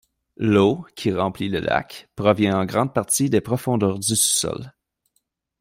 L'eau, 0.35 0.83
qui 0.95 1.11
remplit 1.13 1.47
le 1.47 1.59
lac, 1.59 2.09
provient 2.15 2.59
en 2.59 2.65
grande 2.65 2.91
partie 2.91 3.29
des 3.29 3.39
profondeurs 3.39 3.99
du 3.99 4.15
sous-sol. 4.15 4.73